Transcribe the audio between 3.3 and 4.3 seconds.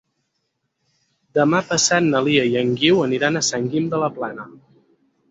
a Sant Guim de la